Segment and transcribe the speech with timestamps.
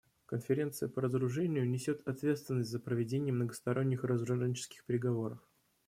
[0.25, 5.37] Конференция по разоружению несет ответственность за проведение многосторонних разоруженческих переговоров.